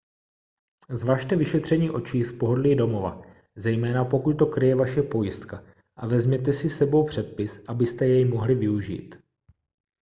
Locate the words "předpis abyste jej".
7.05-8.25